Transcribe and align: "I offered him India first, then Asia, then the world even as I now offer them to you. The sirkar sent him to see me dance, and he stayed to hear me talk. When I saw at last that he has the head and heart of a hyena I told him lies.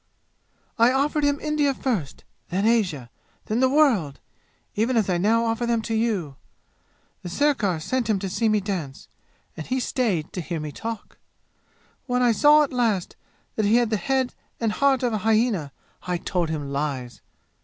"I 0.79 0.91
offered 0.91 1.23
him 1.23 1.39
India 1.39 1.75
first, 1.75 2.23
then 2.49 2.65
Asia, 2.65 3.11
then 3.45 3.59
the 3.59 3.69
world 3.69 4.19
even 4.73 4.97
as 4.97 5.07
I 5.11 5.19
now 5.19 5.45
offer 5.45 5.67
them 5.67 5.83
to 5.83 5.93
you. 5.93 6.37
The 7.21 7.29
sirkar 7.29 7.79
sent 7.79 8.09
him 8.09 8.17
to 8.17 8.27
see 8.27 8.49
me 8.49 8.61
dance, 8.61 9.07
and 9.55 9.67
he 9.67 9.79
stayed 9.79 10.33
to 10.33 10.41
hear 10.41 10.59
me 10.59 10.71
talk. 10.71 11.19
When 12.07 12.23
I 12.23 12.31
saw 12.31 12.63
at 12.63 12.73
last 12.73 13.15
that 13.55 13.65
he 13.65 13.75
has 13.75 13.89
the 13.89 13.97
head 13.97 14.33
and 14.59 14.71
heart 14.71 15.03
of 15.03 15.13
a 15.13 15.19
hyena 15.19 15.71
I 16.01 16.17
told 16.17 16.49
him 16.49 16.71
lies. 16.71 17.21